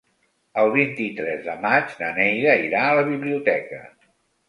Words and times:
El 0.61 0.69
vint-i-tres 0.75 1.45
de 1.51 1.55
maig 1.67 1.95
na 2.01 2.09
Neida 2.19 2.59
irà 2.67 2.83
a 2.89 2.99
la 3.01 3.09
biblioteca. 3.15 3.89